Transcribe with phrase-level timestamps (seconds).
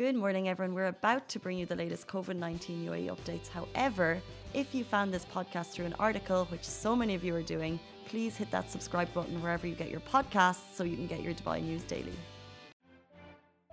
[0.00, 0.74] Good morning, everyone.
[0.74, 3.48] We're about to bring you the latest COVID 19 UAE updates.
[3.48, 4.18] However,
[4.54, 7.78] if you found this podcast through an article, which so many of you are doing,
[8.06, 11.34] please hit that subscribe button wherever you get your podcasts so you can get your
[11.34, 12.14] Dubai news daily.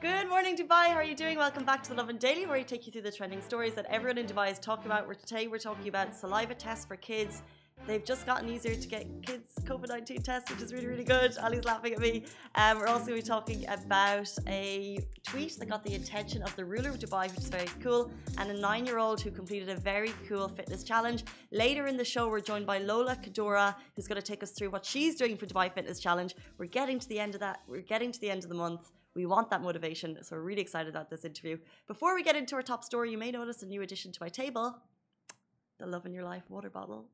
[0.01, 0.87] Good morning, Dubai.
[0.87, 1.37] How are you doing?
[1.37, 3.86] Welcome back to the Lovin Daily, where we take you through the trending stories that
[3.86, 5.07] everyone in Dubai is talking about.
[5.25, 7.41] Today, we're talking about saliva tests for kids
[7.88, 11.38] They've just gotten easier to get kids COVID 19 tests, which is really, really good.
[11.41, 12.25] Ali's laughing at me.
[12.55, 16.53] Um, we're also going to be talking about a tweet that got the attention of
[16.57, 19.70] the ruler of Dubai, which is very cool, and a nine year old who completed
[19.70, 21.23] a very cool fitness challenge.
[21.52, 24.70] Later in the show, we're joined by Lolla Kaddoura, who's going to take us through
[24.70, 26.35] what she's doing for Dubai Fitness Challenge.
[26.57, 27.62] We're getting to the end of that.
[27.70, 28.91] We're getting to the end of the month.
[29.15, 31.57] We want that motivation, so we're really excited about this interview.
[31.88, 34.27] Before we get into our top story, you may notice a new addition to my
[34.27, 34.77] table
[35.79, 37.05] the Love in Your Life water bottle.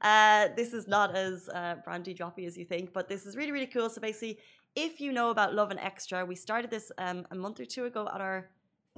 [0.00, 3.52] Uh, this is not as uh, brandy droppy as you think, but this is really,
[3.52, 3.88] really cool.
[3.90, 4.38] So basically,
[4.74, 8.08] if you know about Lovin Extra, we started this um, a month or two ago
[8.12, 8.48] at our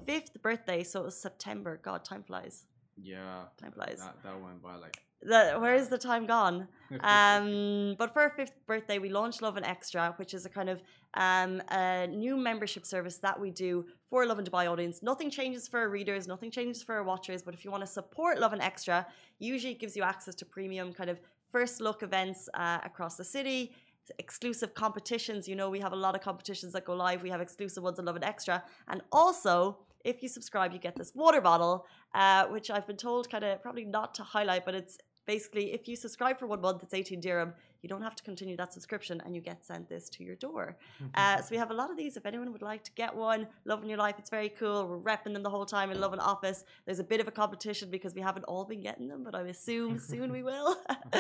[0.05, 0.83] fifth birthday.
[0.83, 1.81] So it was September.
[1.83, 2.67] God, time flies.
[2.97, 3.45] Yeah.
[3.61, 3.99] Time flies.
[3.99, 6.69] That, that went by like the, where is the time gone?
[7.01, 10.81] Um, but for our fifth birthday, we launched Lovin Extra, which is a kind of
[11.15, 15.03] um, a new membership service that we do for Lovin Dubai audience.
[15.03, 17.43] Nothing changes for our readers, nothing changes for our watchers.
[17.43, 19.07] But if you want to support Lovin Extra,
[19.41, 21.21] usually it gives you access to premium kind of
[21.51, 23.73] first look events uh, across the city.
[24.19, 27.23] Exclusive competitions, you know, we have a lot of competitions that go live.
[27.23, 31.13] We have exclusive ones on and Extra, and also if you subscribe, you get this
[31.15, 34.99] water bottle, uh, which I've been told kind of probably not to highlight, but it's
[35.27, 37.55] basically, if you subscribe for one month, it's 18 dirham.
[37.85, 40.79] You don't have to continue that subscription and you get sent this to your door.
[41.15, 42.17] Uh, so we have a lot of these.
[42.17, 44.89] If anyone would like to get one, loving your life, it's very cool.
[44.89, 46.65] We're repping them the whole time in Lovin Office.
[46.87, 49.43] There's a bit of a competition because we haven't all been getting them, but I
[49.43, 50.79] assume soon we will.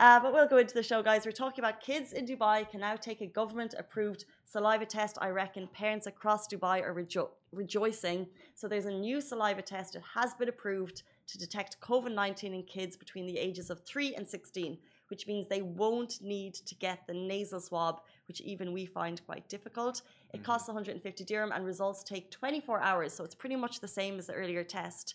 [0.00, 1.26] uh, but we'll go into the show, guys.
[1.26, 5.18] We're talking about kids in Dubai can now take a government approved saliva test.
[5.20, 8.26] I reckon parents across Dubai are rejo- rejoicing.
[8.54, 9.96] So there's a new saliva test.
[9.96, 14.14] It has been approved to detect COVID 19 in kids between the ages of 3
[14.14, 14.78] and 16,
[15.10, 19.48] which means they won't need to get the nasal swab, which even we find quite
[19.48, 20.02] difficult.
[20.32, 20.44] It mm-hmm.
[20.44, 24.28] costs 150 dirham and results take 24 hours, so it's pretty much the same as
[24.28, 25.14] the earlier test,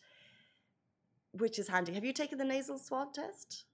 [1.31, 1.93] which is handy.
[1.93, 3.65] Have you taken the nasal swab test?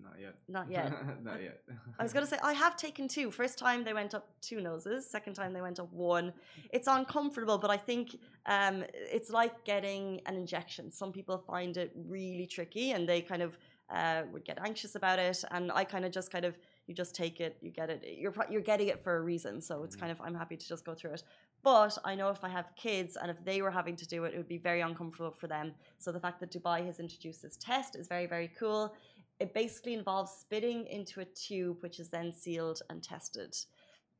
[0.00, 0.34] Not yet.
[0.48, 1.22] Not yet.
[1.22, 1.62] Not yet.
[1.98, 3.30] I was going to say, I have taken two.
[3.30, 6.32] First time they went up two noses, second time they went up one.
[6.72, 8.16] It's uncomfortable, but I think
[8.46, 10.90] um, it's like getting an injection.
[10.90, 13.58] Some people find it really tricky and they kind of
[13.90, 15.44] uh, would get anxious about it.
[15.50, 16.56] And I kind of just kind of,
[16.86, 18.04] you just take it, you get it.
[18.18, 19.60] You're, you're getting it for a reason.
[19.60, 20.00] So it's mm.
[20.00, 21.22] kind of, I'm happy to just go through it.
[21.62, 24.34] But I know if I have kids and if they were having to do it,
[24.34, 25.72] it would be very uncomfortable for them.
[25.98, 28.94] So the fact that Dubai has introduced this test is very, very cool.
[29.38, 33.56] It basically involves spitting into a tube, which is then sealed and tested.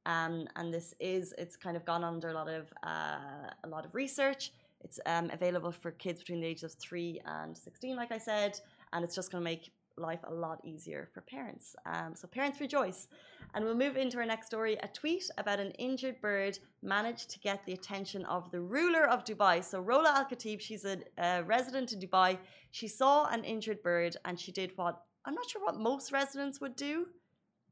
[0.04, 3.84] Um, and this is it's kind of gone under a lot of uh, a lot
[3.84, 4.52] of research.
[4.80, 8.58] It's um, available for kids between the ages of three and sixteen, like I said,
[8.92, 11.76] and it's just going to make life a lot easier for parents.
[11.86, 13.08] Um, so parents rejoice.
[13.54, 14.74] And we'll move into our next story.
[14.82, 19.24] A tweet about an injured bird managed to get the attention of the ruler of
[19.24, 19.62] Dubai.
[19.62, 22.38] So Rola Al Khatib, she's a, a resident in Dubai.
[22.70, 26.60] She saw an injured bird and she did what I'm not sure what most residents
[26.60, 27.06] would do,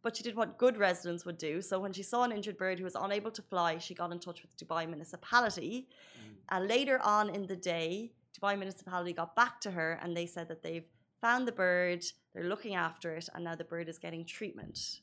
[0.02, 1.60] but she did what good residents would do.
[1.60, 4.20] So when she saw an injured bird who was unable to fly, she got in
[4.20, 5.88] touch with Dubai municipality.
[5.88, 6.34] Mm.
[6.52, 10.46] And later on in the day, Dubai municipality got back to her and they said
[10.48, 10.86] that they've
[11.20, 12.04] found the bird,
[12.34, 15.00] they're looking after it, and now the bird is getting treatment,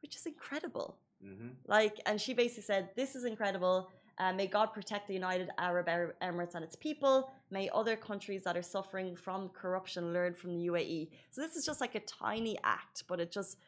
[0.00, 0.98] which is incredible.
[1.24, 1.48] Mm-hmm.
[1.66, 3.90] Like, and she basically said, This is incredible.
[4.18, 5.86] Uh, may God protect the United Arab
[6.22, 7.32] Emirates and its people.
[7.50, 11.08] May other countries that are suffering from corruption learn from the UAE.
[11.30, 13.58] So this is just like a tiny act, but it just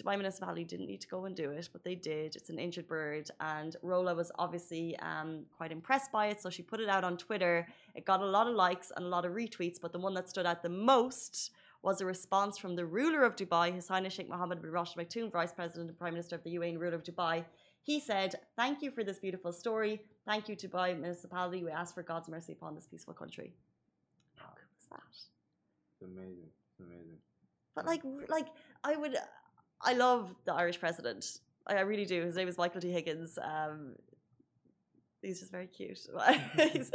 [0.00, 2.36] Dubai municipality didn't need to go and do it, but they did.
[2.36, 6.62] It's an injured bird, and Rola was obviously um, quite impressed by it, so she
[6.62, 7.66] put it out on Twitter.
[7.94, 10.28] It got a lot of likes and a lot of retweets, but the one that
[10.28, 11.50] stood out the most
[11.82, 15.04] was a response from the ruler of Dubai, His Highness Sheikh Mohammed bin Rashid Al
[15.04, 17.44] Maktoum, Vice President and Prime Minister of the UAE and ruler of Dubai.
[17.82, 20.02] He said, Thank you for this beautiful story.
[20.26, 21.64] Thank you to Dubai municipality.
[21.64, 23.52] We ask for God's mercy upon this peaceful country.
[24.36, 25.14] How cool was that?
[25.92, 26.50] It's amazing.
[26.70, 27.18] It's amazing.
[27.74, 28.48] But like, like
[28.82, 29.16] I would,
[29.82, 31.40] I love the Irish president.
[31.66, 32.24] I, I really do.
[32.24, 32.90] His name is Michael D.
[32.90, 33.38] Higgins.
[33.38, 33.94] Um,
[35.22, 35.98] he's just very cute.
[36.72, 36.90] he's,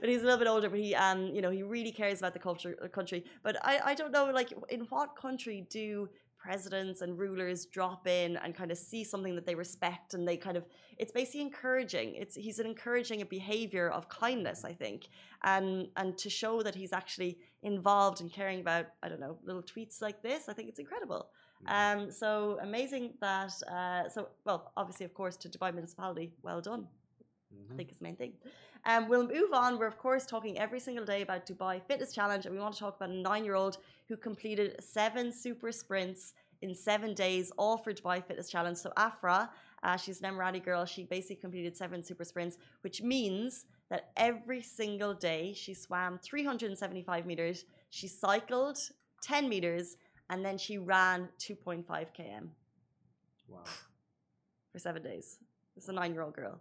[0.00, 0.68] but he's a little bit older.
[0.68, 3.24] But he, um, you know, he really cares about the culture, country.
[3.42, 6.08] But I, I don't know, like, in what country do
[6.38, 10.36] presidents and rulers drop in and kind of see something that they respect and they
[10.36, 10.64] kind of
[10.96, 15.08] it's basically encouraging it's he's encouraging a behavior of kindness i think
[15.42, 19.62] and and to show that he's actually involved in caring about i don't know little
[19.62, 21.28] tweets like this i think it's incredible.
[21.66, 26.86] Um so amazing that uh so well obviously of course to dubai municipality well done
[27.70, 28.32] I think is the main thing.
[28.84, 29.78] Um, we'll move on.
[29.78, 32.80] We're, of course, talking every single day about Dubai Fitness Challenge, and we want to
[32.80, 33.78] talk about a nine year old
[34.08, 38.76] who completed seven super sprints in seven days, all for Dubai Fitness Challenge.
[38.76, 39.50] So, Afra,
[39.82, 44.62] uh, she's an Emirati girl, she basically completed seven super sprints, which means that every
[44.62, 48.78] single day she swam 375 meters, she cycled
[49.22, 49.96] 10 meters,
[50.30, 52.48] and then she ran 2.5 km.
[53.48, 53.64] Wow.
[54.72, 55.38] For seven days.
[55.74, 56.60] This is a nine year old girl.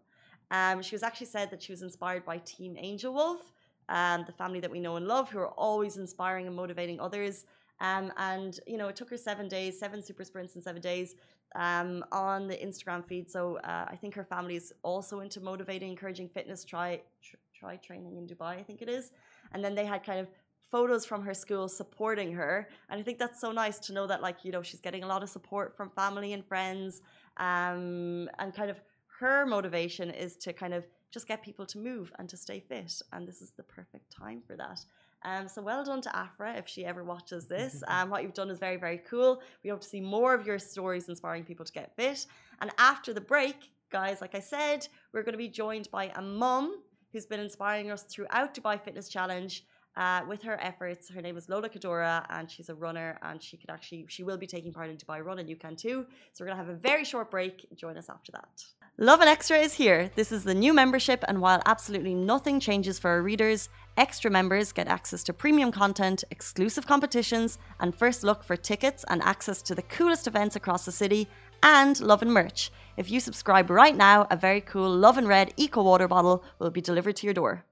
[0.52, 3.52] Um, she was actually said that she was inspired by Team Angel Wolf,
[3.90, 7.46] um, the family that we know and love, who are always inspiring and motivating others.
[7.82, 11.16] Um, and you know, it took her seven days, seven super sprints in seven days
[11.56, 13.30] um, on the Instagram feed.
[13.30, 16.64] So uh, I think her family is also into motivating, encouraging fitness.
[16.64, 19.12] Try tr- try training in Dubai, I think it is.
[19.52, 20.28] And then they had kind of
[20.72, 24.22] photos from her school supporting her, and I think that's so nice to know that
[24.22, 27.02] like you know she's getting a lot of support from family and friends,
[27.38, 28.80] um, and kind of
[29.20, 33.02] her motivation is to kind of just get people to move and to stay fit.
[33.14, 34.80] And this is the perfect time for that.
[35.24, 37.84] Um, so well done to Afra if she ever watches this.
[37.88, 39.42] Um, what you've done is very, very cool.
[39.64, 42.26] We hope to see more of your stories inspiring people to get fit.
[42.62, 46.22] And after the break, guys, like I said, we're going to be joined by a
[46.22, 49.64] mum who's been inspiring us throughout Dubai Fitness Challenge.
[49.98, 53.58] Uh, with her efforts, her name is Lolla Kaddoura, and she's a runner, and she
[53.58, 56.06] could actually she will be taking part in Dubai Run, and you can too.
[56.34, 57.66] So we're gonna have a very short break.
[57.76, 58.64] Join us after that.
[59.00, 60.12] Lovin Extra is here.
[60.16, 64.72] This is the new membership, and while absolutely nothing changes for our readers, extra members
[64.72, 69.74] get access to premium content, exclusive competitions, and first look for tickets and access to
[69.74, 71.28] the coolest events across the city,
[71.64, 72.72] and Love and merch.
[72.98, 76.70] If you subscribe right now, a very cool Love and Red Eco Water bottle will
[76.70, 77.66] be delivered to your door.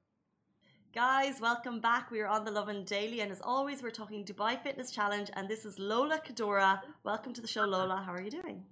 [0.95, 2.09] Guys, welcome back.
[2.09, 5.49] We are on the Lovin Daily, and as always, we're talking Dubai Fitness Challenge, and
[5.49, 6.79] this is Lolla Kaddoura.
[7.03, 8.01] Welcome to the show, Lolla.
[8.05, 8.63] How are you doing?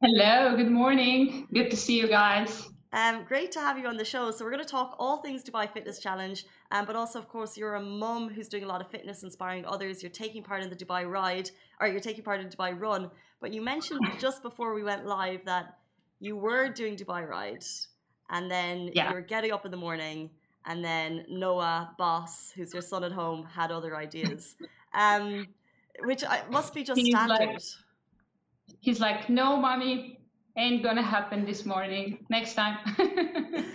[0.00, 1.46] Hello, good morning.
[1.52, 2.66] Good to see you guys.
[2.94, 4.30] Um, great to have you on the show.
[4.30, 7.58] So we're going to talk all things Dubai Fitness Challenge, um, but also, of course,
[7.58, 10.02] you're a mum who's doing a lot of fitness, inspiring others.
[10.02, 13.10] You're taking part in the Dubai Ride, or you're taking part in Dubai Run.
[13.42, 15.76] But you mentioned just before we went live that
[16.20, 17.66] you were doing Dubai Ride,
[18.30, 19.10] and then yeah.
[19.10, 20.30] you were getting up in the morning,
[20.66, 24.56] and then Noah, boss, who's your son at home, had other ideas,
[24.94, 25.46] um,
[26.00, 27.38] which I, must be just He's standard.
[27.38, 27.62] Like
[28.80, 30.20] he's like, no, mommy,
[30.56, 32.26] ain't gonna happen this morning.
[32.30, 32.78] Next time.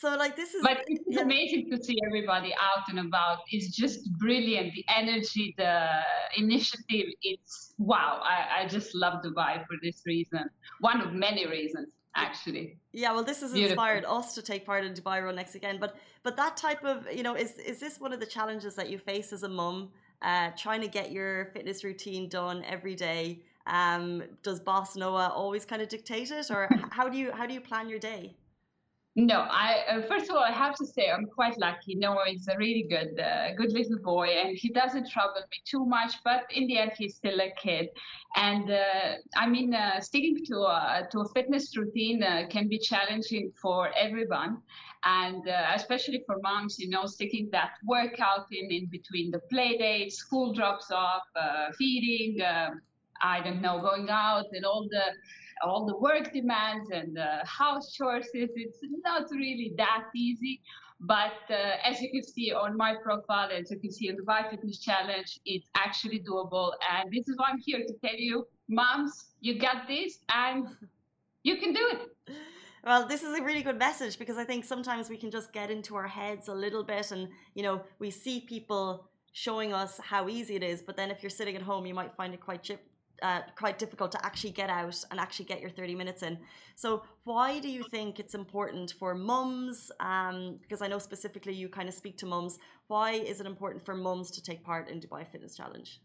[0.00, 1.20] so like this is but it's yeah.
[1.20, 5.88] amazing to see everybody out and about it's just brilliant the energy the
[6.36, 10.48] initiative it's wow i, I just love dubai for this reason
[10.80, 13.72] one of many reasons actually yeah well this has Beautiful.
[13.72, 17.06] inspired us to take part in dubai run next again but but that type of
[17.12, 19.90] you know is is this one of the challenges that you face as a mum
[20.22, 25.64] uh, trying to get your fitness routine done every day um, does boss Noah always
[25.64, 28.36] kind of dictate it, or how do you how do you plan your day?
[29.16, 31.94] No, I uh, first of all I have to say I'm quite lucky.
[31.94, 35.86] Noah is a really good, uh, good little boy, and he doesn't trouble me too
[35.86, 36.14] much.
[36.24, 37.90] But in the end, he's still a kid,
[38.34, 42.76] and uh, I mean, uh, sticking to a to a fitness routine uh, can be
[42.76, 44.58] challenging for everyone,
[45.04, 46.80] and uh, especially for moms.
[46.80, 51.22] You know, sticking that workout in in between the play dates, school drops off,
[51.78, 52.40] feeding.
[53.22, 55.04] I don't know, going out and all the
[55.62, 58.28] all the work demands and the house chores.
[58.34, 60.60] It's not really that easy.
[61.00, 64.22] But uh, as you can see on my profile, as you can see on the
[64.22, 66.72] Dubai Fitness Challenge, it's actually doable.
[66.90, 70.66] And this is why I'm here to tell you, moms, you got this and
[71.42, 72.36] you can do it.
[72.84, 75.70] Well, this is a really good message because I think sometimes we can just get
[75.70, 80.28] into our heads a little bit and, you know, we see people showing us how
[80.28, 82.62] easy it is, but then if you're sitting at home, you might find it quite
[83.22, 86.38] uh, quite difficult to actually get out and actually get your 30 minutes in.
[86.76, 89.90] So, why do you think it's important for mums?
[90.00, 92.58] Um, because I know specifically you kind of speak to mums.
[92.88, 96.00] Why is it important for mums to take part in Dubai Fitness Challenge?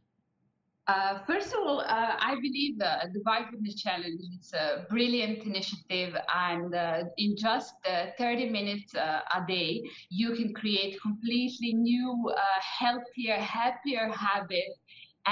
[0.87, 6.15] Uh, first of all, uh, I believe the Dubai Fitness Challenge is a brilliant initiative,
[6.33, 12.31] and uh, in just uh, 30 minutes uh, a day, you can create completely new,
[12.79, 14.79] healthier, happier habits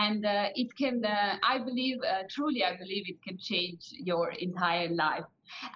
[0.03, 4.31] and uh, it can uh, i believe uh, truly i believe it can change your
[4.47, 5.27] entire life.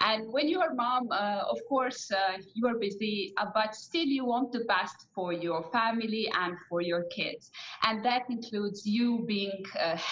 [0.01, 4.09] And when you are mom uh, of course uh, you are busy uh, but still
[4.17, 7.49] you want the best for your family and for your kids.
[7.83, 9.63] And that includes you being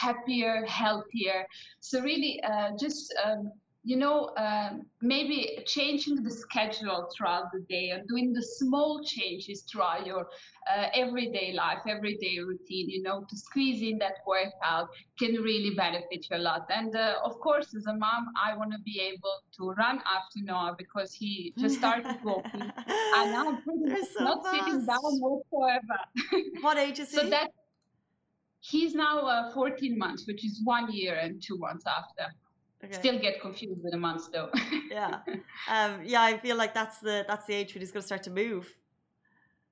[0.04, 1.40] happier healthier.
[1.82, 2.40] So really
[2.80, 3.52] just um,
[3.84, 9.64] you know, um, maybe changing the schedule throughout the day and doing the small changes
[9.72, 10.28] throughout your
[10.72, 16.28] uh, everyday life, everyday routine, you know, to squeeze in that workout can really benefit
[16.30, 16.68] you a lot.
[16.70, 20.40] And uh, of course, as a mom, I want to be able to run after
[20.44, 22.62] Noah because he just started walking.
[22.62, 26.00] and I'm pretty so not sitting down whatsoever.
[26.62, 27.30] What age is so he?
[27.30, 27.52] that
[28.60, 32.34] he's now uh, 14 months, which is one year and two months after.
[32.84, 32.94] Okay.
[32.94, 34.50] Still get confused with the months though.
[34.92, 35.20] yeah,
[35.68, 36.22] um, yeah.
[36.22, 38.74] I feel like that's the that's the age when he's going to start to move.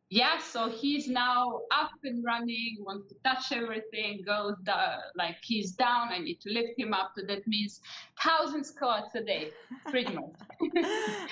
[0.10, 5.72] yeah, so he's now up and running, wants to touch everything, goes down, like he's
[5.72, 6.10] down.
[6.12, 7.12] I need to lift him up.
[7.16, 7.82] So that means
[8.22, 9.52] thousand squats a day,
[9.86, 10.32] pretty much.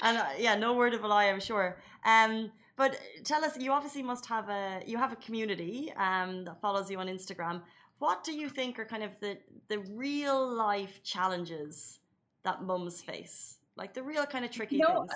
[0.01, 1.77] and uh, yeah, no word of a lie, I'm sure.
[2.05, 6.60] Um, but tell us, you obviously must have a you have a community um, that
[6.62, 7.62] follows you on Instagram.
[8.00, 9.38] What do you think are kind of the
[9.68, 12.00] the real life challenges
[12.44, 15.12] that mums face, like the real kind of tricky No, things?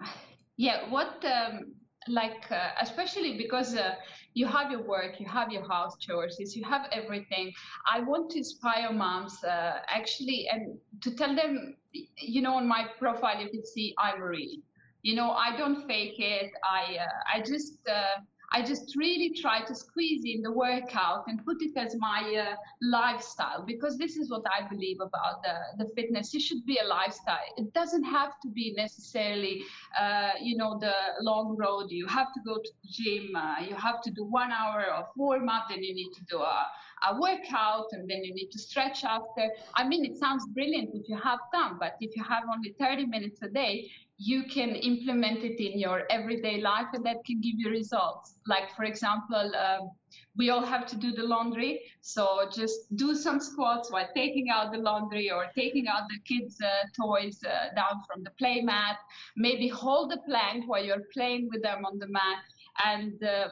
[0.56, 1.74] Yeah, what um,
[2.08, 3.94] like uh, especially because uh,
[4.34, 7.52] you have your work, you have your house chores, you have everything.
[7.90, 12.86] I want to inspire moms uh, actually, and to tell them, you know, on my
[12.98, 14.58] profile you can see I'm real.
[15.02, 16.52] You know, I don't fake it.
[16.64, 18.20] I uh, I just uh,
[18.54, 22.54] I just really try to squeeze in the workout and put it as my uh,
[22.80, 26.32] lifestyle because this is what I believe about the, the fitness.
[26.34, 27.48] It should be a lifestyle.
[27.56, 29.64] It doesn't have to be necessarily,
[30.00, 31.90] uh, you know, the long road.
[31.90, 33.34] You have to go to the gym.
[33.34, 36.38] Uh, you have to do one hour of warm up, then you need to do
[36.38, 36.66] a,
[37.08, 39.50] a workout, and then you need to stretch after.
[39.74, 43.06] I mean, it sounds brilliant if you have time, but if you have only 30
[43.06, 47.54] minutes a day, you can implement it in your everyday life and that can give
[47.56, 48.36] you results.
[48.46, 49.90] Like for example um,
[50.36, 54.70] we all have to do the laundry so just do some squats while taking out
[54.70, 58.98] the laundry or taking out the kids uh, toys uh, down from the play mat
[59.36, 62.42] maybe hold the plank while you're playing with them on the mat.
[62.84, 63.48] And uh,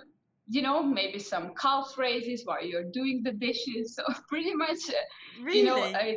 [0.49, 5.03] you know maybe some calf raises while you're doing the dishes so pretty much uh,
[5.39, 5.59] Really?
[5.59, 6.15] you know uh,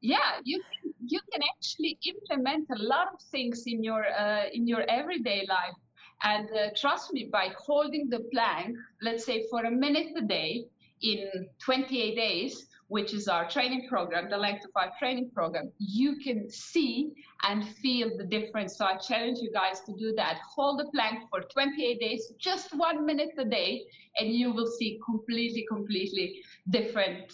[0.00, 4.66] yeah you can, you can actually implement a lot of things in your uh, in
[4.66, 5.78] your everyday life
[6.22, 10.64] and uh, trust me by holding the plank let's say for a minute a day
[11.02, 11.28] in
[11.64, 16.50] 28 days which is our training program the length of our training program you can
[16.50, 17.12] see
[17.48, 18.76] and feel the difference.
[18.76, 20.38] So i challenge you guys to do that.
[20.54, 23.84] Hold the plank for 28 days just one minute a day
[24.18, 26.26] and you will see completely completely
[26.70, 27.32] different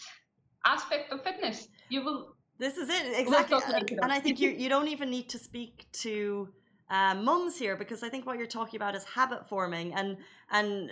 [0.67, 1.69] aspect of fitness.
[1.89, 2.21] You will
[2.59, 3.59] This is it exactly,
[4.03, 6.49] and I think you you don't even need to speak to
[6.97, 10.09] um, mums here because I think what you're talking about is habit forming, and
[10.59, 10.91] and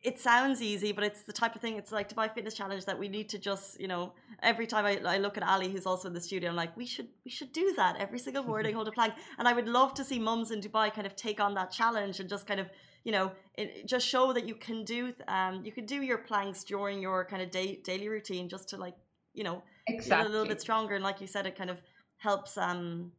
[0.00, 1.76] it sounds easy, but it's the type of thing.
[1.76, 4.12] It's like Dubai Fitness Challenge that we need to just you know
[4.42, 6.86] every time I, I look at Ali who's also in the studio, I'm like we
[6.86, 9.94] should we should do that every single morning, hold a plank, and I would love
[9.94, 12.68] to see mums in Dubai kind of take on that challenge and just kind of
[13.04, 16.62] you know it, just show that you can do um you can do your planks
[16.62, 18.94] during your kind of day, daily routine just to like
[19.34, 20.94] you know exactly feel a little bit stronger.
[20.94, 21.78] And like you said it kind of
[22.18, 23.10] helps um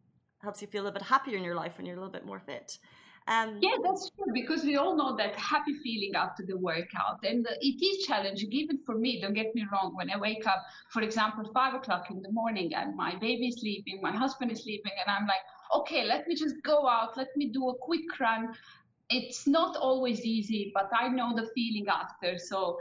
[0.42, 2.26] helps you feel a little bit happier in your life when you're a little bit
[2.26, 2.78] more fit
[3.30, 7.46] um Yeah, that's true because we all know that happy feeling after the workout, and
[7.70, 9.20] it is challenging even for me.
[9.22, 9.96] Don't get me wrong.
[9.96, 13.60] When I wake up, for example, five o'clock in the morning, and my baby is
[13.60, 15.44] sleeping, my husband is sleeping, and I'm like,
[15.76, 18.54] okay, let me just go out, let me do a quick run.
[19.10, 22.80] It's not always easy, but I know the feeling after, so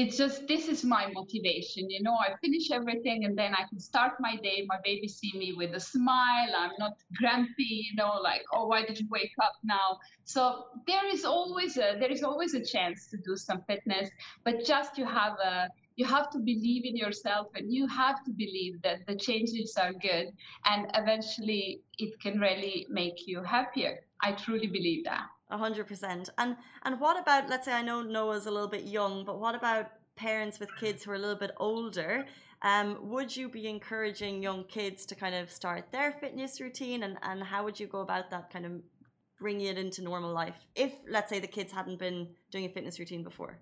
[0.00, 3.80] it's just this is my motivation you know i finish everything and then i can
[3.80, 8.12] start my day my baby see me with a smile i'm not grumpy you know
[8.22, 9.98] like oh why did you wake up now?
[10.24, 14.08] So there is always a there is always a chance to do some fitness
[14.44, 18.30] but just you have a you have to believe in yourself and you have to
[18.30, 20.26] believe that the changes are good
[20.66, 23.98] and eventually it can really make you happier.
[24.22, 26.28] I truly believe that A hundred percent.
[26.36, 29.54] And and what about let's say I know Noah's a little bit young, but what
[29.54, 32.26] about parents with kids who are a little bit older?
[32.62, 37.16] Um, would you be encouraging young kids to kind of start their fitness routine and,
[37.22, 38.72] and how would you go about that kind of
[39.38, 42.98] bringing it into normal life if let's say the kids hadn't been doing a fitness
[42.98, 43.58] routine before?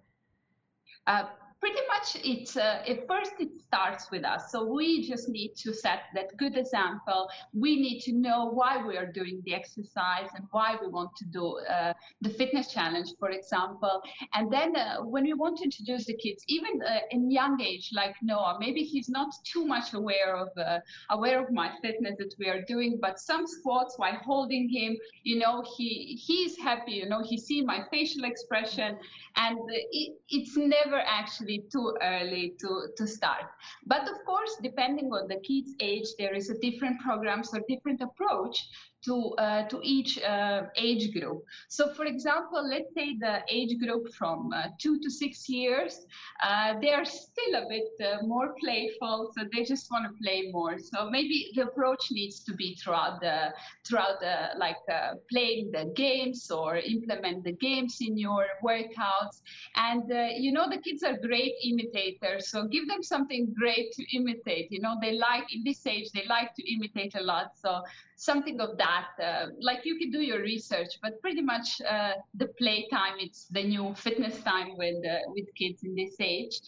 [1.07, 1.25] Uh,
[1.61, 4.53] pretty much it's uh, at first it starts with us.
[4.53, 7.29] So we just need to set that good example.
[7.53, 11.25] We need to know why we are doing the exercise and why we want to
[11.27, 14.03] do uh, the fitness challenge for example.
[14.35, 17.91] And then uh, when we want to introduce the kids even uh, in young age
[17.95, 20.79] like noah maybe he's not too much aware of uh,
[21.11, 25.39] aware of my fitness that we are doing but some squats while holding him you
[25.39, 28.99] know he he's happy you know he see my facial expression.
[29.37, 33.45] And it, it's never actually too early to, to start.
[33.87, 38.01] But of course, depending on the kid's age, there is a different programs or different
[38.01, 38.69] approach
[39.07, 41.45] to, uh, to each uh, age group.
[41.69, 46.07] So, for example, let's say the age group from uh, two to six years,
[46.43, 50.51] uh, they are still a bit uh, more playful, so they just want to play
[50.53, 50.79] more.
[50.79, 53.53] So maybe the approach needs to be throughout the
[53.85, 59.41] throughout the like uh, playing the games or implement the games in your workouts.
[59.77, 60.03] And
[60.37, 64.71] you know the kids are great imitators, so give them something great to imitate.
[64.71, 67.83] You know they like in this age they like to imitate a lot, so
[68.17, 69.09] something of that.
[69.23, 73.47] Uh, like you can do your research, but pretty much uh, the play time, it's
[73.51, 76.61] the new fitness time with, uh, with kids in this age.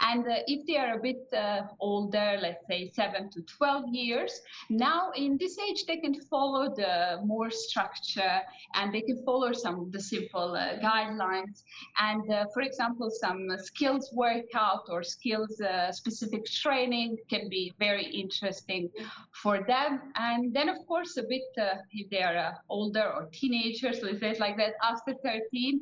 [0.00, 4.40] And uh, if they are a bit uh, older, let's say 7 to 12 years,
[4.68, 8.40] now in this age they can follow the more structure
[8.74, 11.62] and they can follow some of the simple uh, guidelines.
[11.98, 18.06] And uh, for example, some skills workout or skills uh, specific training can be very
[18.06, 18.90] interesting
[19.32, 20.12] for them.
[20.16, 24.40] And then, of course, a bit uh, if they are older or teenagers, so it's
[24.40, 25.80] like that after 13,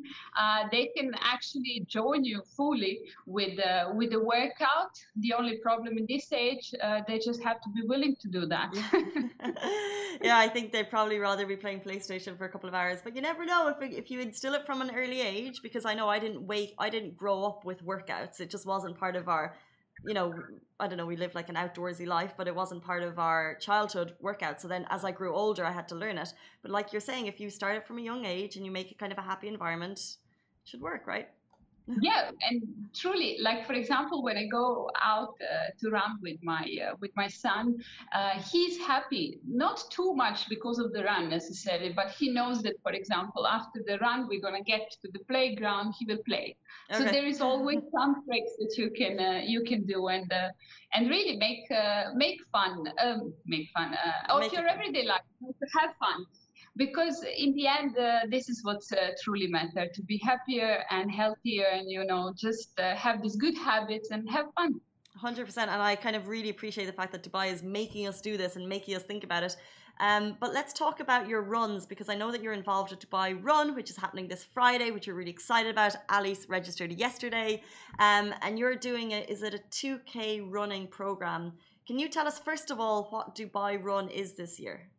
[0.71, 3.59] they can actually join you fully with,
[3.93, 4.93] with with the workout.
[5.17, 8.45] The only problem in this age, uh, they just have to be willing to do
[8.45, 8.73] that.
[10.21, 12.99] yeah, I think they'd probably rather be playing PlayStation for a couple of hours.
[13.03, 15.61] But you never know if if you instill it from an early age.
[15.61, 18.39] Because I know I didn't wait, I didn't grow up with workouts.
[18.39, 19.55] It just wasn't part of our
[20.03, 20.33] you know,
[20.79, 23.55] I don't know, we lived like an outdoorsy life, but it wasn't part of our
[23.55, 24.61] childhood workout.
[24.61, 26.33] So then as I grew older, I had to learn it.
[26.61, 28.91] But like you're saying, if you start it from a young age and you make
[28.91, 31.29] it kind of a happy environment, it should work, right?
[32.01, 32.63] Yeah and
[32.93, 37.11] truly like for example when i go out uh, to run with my uh, with
[37.15, 37.77] my son
[38.13, 42.73] uh, he's happy not too much because of the run necessarily but he knows that
[42.81, 46.55] for example after the run we're going to get to the playground he will play.
[46.91, 47.05] Okay.
[47.05, 50.49] so there is always some tricks that you can uh, you can do and uh,
[50.93, 53.95] and really make uh, make fun um, make fun
[54.29, 55.21] of your everyday life
[55.79, 56.25] have fun
[56.77, 61.11] because in the end uh, this is what uh, truly matters to be happier and
[61.11, 64.79] healthier and you know just uh, have these good habits and have fun
[65.23, 68.37] 100% and i kind of really appreciate the fact that dubai is making us do
[68.37, 69.55] this and making us think about it
[69.99, 73.37] um, but let's talk about your runs because I know that you're involved with Dubai
[73.41, 75.95] Run, which is happening this Friday, which you're really excited about.
[76.09, 77.63] Alice registered yesterday,
[77.99, 79.29] um, and you're doing it.
[79.29, 81.53] Is it a 2K running program?
[81.87, 84.89] Can you tell us first of all what Dubai Run is this year?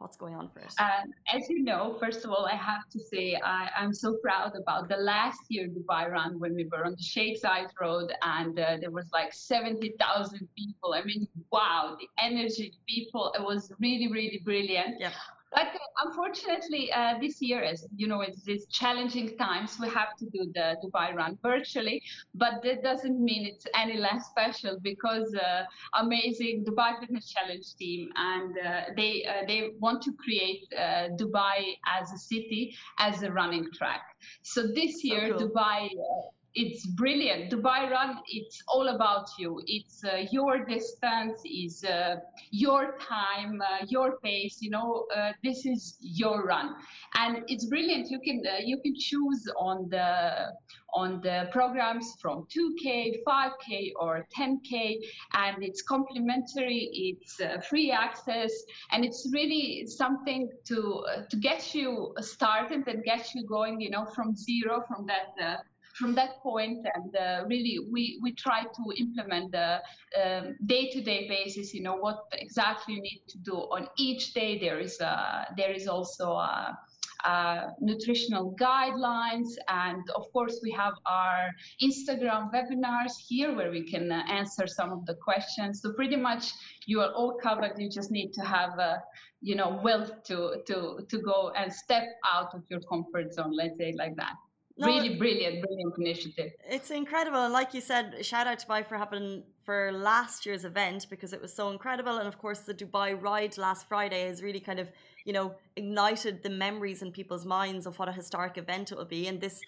[0.00, 0.80] What's going on first?
[0.80, 4.56] Um, as you know, first of all, I have to say I, am so proud
[4.56, 8.58] about the last year Dubai Run when we were on the Sheikh Zayed Road and
[8.58, 10.94] uh, there was like 70,000 people.
[10.94, 14.98] I mean, wow, the energy, people, it was really, really brilliant.
[14.98, 15.12] Yeah.
[15.52, 15.68] But
[16.04, 19.78] unfortunately, uh, this year, as you know, it's these challenging times.
[19.80, 22.02] We have to do the Dubai Run virtually,
[22.34, 28.10] but that doesn't mean it's any less special because uh, amazing Dubai Fitness Challenge team,
[28.14, 33.30] and uh, they uh, they want to create uh, Dubai as a city as a
[33.32, 34.02] running track.
[34.42, 35.48] So this year, so cool.
[35.48, 37.50] Dubai uh, it's brilliant.
[37.50, 39.62] Dubai Run, it's all about you.
[39.66, 42.16] It's uh, your distance, is uh,
[42.50, 44.58] your time, uh, your pace.
[44.60, 46.74] You know, uh, this is your run,
[47.14, 48.10] and it's brilliant.
[48.10, 50.52] You can uh, you can choose on the
[50.92, 54.96] on the programs from 2K, 5K, or 10K,
[55.34, 56.90] and it's complimentary.
[56.92, 58.52] It's uh, free access,
[58.90, 63.80] and it's really something to to get you started and get you going.
[63.80, 65.60] You know, from zero, from that
[66.00, 69.78] from that point and uh, really we, we try to implement the
[70.20, 73.54] um, day-to-day basis you know what exactly you need to do.
[73.76, 76.78] On each day there is a, there is also a,
[77.24, 81.50] uh, nutritional guidelines and of course we have our
[81.82, 85.82] instagram webinars here where we can uh, answer some of the questions.
[85.82, 86.52] So pretty much
[86.86, 87.72] you are all covered.
[87.76, 89.02] You just need to have a
[89.42, 93.76] you know will to to to go and step out of your comfort zone let's
[93.78, 94.34] say like that
[94.78, 96.52] no, really brilliant, brilliant initiative.
[96.68, 97.42] It's incredible.
[97.44, 101.32] And like you said, shout out to Dubai for happening for last year's event because
[101.32, 102.16] it was so incredible.
[102.18, 104.88] And of course, the Dubai ride last Friday has really kind of,
[105.24, 109.04] you know, ignited the memories in people's minds of what a historic event it will
[109.04, 109.26] be.
[109.28, 109.60] And this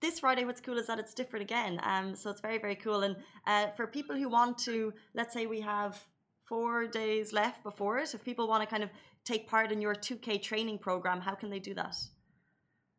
[0.00, 1.78] this Friday, what's cool is that it's different again.
[1.82, 3.02] Um, so it's very, very cool.
[3.02, 6.02] And uh, for people who want to, let's say we have
[6.44, 8.90] four days left before it, if people want to kind of
[9.24, 11.96] take part in your 2K training program, how can they do that?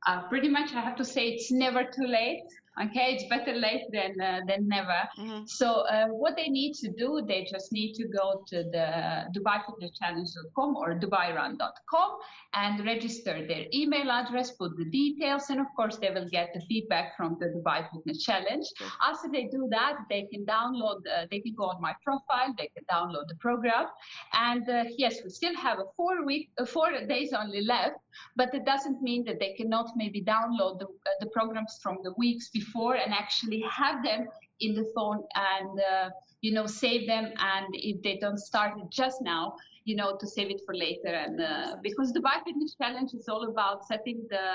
[0.07, 2.43] Uh, pretty much I have to say it's never too late.
[2.81, 5.01] Okay, it's better late than uh, than never.
[5.19, 5.47] Mhm.
[5.59, 8.87] So uh, what they need to do, they just need to go to the
[9.35, 12.09] DubaiFitnessChallenge.com or DubaiRun.com
[12.53, 16.61] and register their email address, put the details, and of course they will get the
[16.61, 18.65] feedback from the Dubai Fitness Challenge.
[18.77, 18.87] Sure.
[19.09, 22.69] After they do that, they can download, uh, they can go on my profile, they
[22.75, 23.87] can download the program,
[24.33, 27.97] and uh, yes, we still have a four week, uh, four days only left,
[28.35, 32.13] but it doesn't mean that they cannot maybe download the, uh, the programs from the
[32.17, 34.27] weeks before and actually have them
[34.59, 36.09] in the phone and uh,
[36.41, 37.25] you know save them.
[37.25, 41.07] And if they don't start it just now you know to save it for later.
[41.07, 44.45] And uh, because the Dubai Fitness Challenge is all about setting the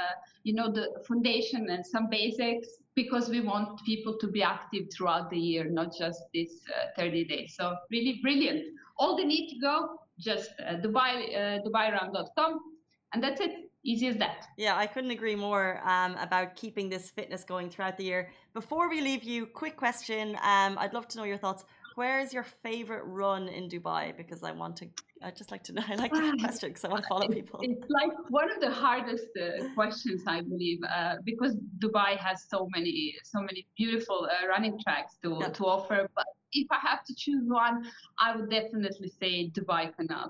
[0.45, 5.31] you know the foundation and some basics because we want people to be active throughout
[5.31, 7.55] the year not just this uh, 30 days.
[7.57, 8.65] So really brilliant.
[8.99, 12.61] All they need to go just uh, dubai uh, dubairun.com
[13.17, 13.53] and that's it
[13.83, 17.97] easy as that Yeah, I couldn't agree more um, about keeping this fitness going throughout
[18.01, 18.23] the year.
[18.61, 20.25] Before we leave you, quick question.
[20.53, 21.63] Um, I'd love to know your thoughts.
[22.01, 24.05] Where is your favorite run in Dubai?
[24.21, 24.87] Because I want to,
[25.27, 25.85] I just like to know.
[25.93, 27.59] I like this question because I want to follow people.
[27.69, 29.47] It's like one of the hardest uh,
[29.79, 31.53] questions, I believe, uh, because
[31.85, 32.97] Dubai has so many,
[33.33, 35.59] so many beautiful uh, running tracks to Yeah.
[35.59, 35.99] to offer.
[36.19, 36.29] But
[36.63, 37.77] if I have to choose one,
[38.25, 40.29] I would definitely say Dubai Canal.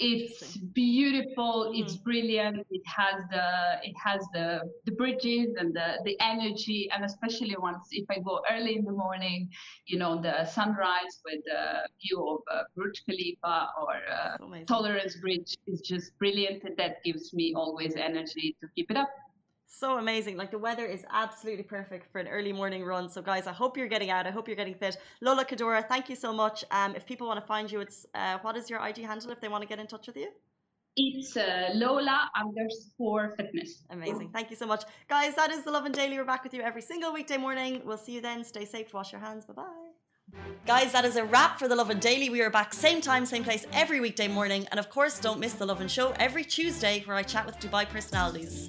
[0.00, 1.72] It's beautiful.
[1.74, 2.64] It's brilliant.
[2.70, 7.88] It has the it has the the bridges and the the energy, and especially once
[7.90, 9.50] if I go early in the morning,
[9.86, 14.36] you know the sunrise with the view of uh, Burj Khalifa or uh,
[14.68, 19.10] Tolerance Bridge is just brilliant, and that gives me always energy to keep it up.
[19.70, 20.36] So amazing.
[20.38, 23.08] Like the weather is absolutely perfect for an early morning run.
[23.10, 24.26] So guys, I hope you're getting out.
[24.26, 24.96] I hope you're getting fit.
[25.20, 26.64] Lolla Kaddoura, thank you so much.
[26.70, 29.40] Um, if people want to find you, it's uh, what is your IG handle if
[29.40, 30.30] they want to get in touch with you?
[30.96, 33.82] It's uh, Lola underscore fitness.
[33.90, 34.30] Amazing.
[34.32, 34.84] Thank you so much.
[35.06, 36.16] Guys, that is the Lovin Daily.
[36.16, 37.82] We're back with you every single weekday morning.
[37.84, 38.42] We'll see you then.
[38.44, 39.44] Stay safe, wash your hands.
[39.44, 39.88] Bye bye.
[40.66, 42.30] Guys, that is a wrap for the Lovin Daily.
[42.30, 44.66] We are back same time, same place every weekday morning.
[44.70, 47.86] And of course, don't miss the Lovin Show every Tuesday where I chat with Dubai
[47.88, 48.68] personalities.